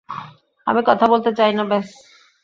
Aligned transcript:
আমি 0.67 0.81
কথা 0.85 1.05
বলতে 1.07 1.29
চাই 1.37 1.51
না, 1.53 1.63
ব্যস! 1.63 1.89